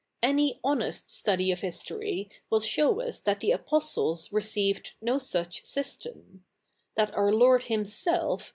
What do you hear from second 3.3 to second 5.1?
the Apostles 7'eceived